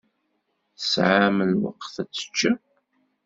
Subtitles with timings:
[0.77, 2.57] Tesɛam lweqt ad teččem?